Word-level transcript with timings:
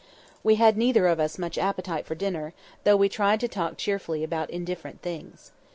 We 0.43 0.55
had 0.55 0.77
neither 0.77 1.05
of 1.05 1.19
us 1.19 1.37
much 1.37 1.59
appetite 1.59 2.07
for 2.07 2.15
dinner, 2.15 2.55
though 2.85 2.97
we 2.97 3.07
tried 3.07 3.39
to 3.41 3.47
talk 3.47 3.77
cheerfully 3.77 4.23
about 4.23 4.49
indifferent 4.49 5.03
things. 5.03 5.51